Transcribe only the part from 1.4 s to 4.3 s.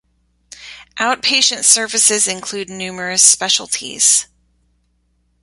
services include numerous specialities.